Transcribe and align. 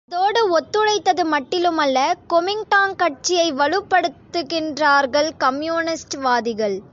அதோடு 0.09 0.41
ஒத்துழைத்தது 0.49 1.23
மட்டிலுமல்ல 1.31 1.97
கொமிங்டாங்கட்சியை 2.29 3.47
வலுப்படுத்துகின்றார்கள் 3.51 5.29
கம்யூனிஸ்ட்வாதிகள். 5.37 6.77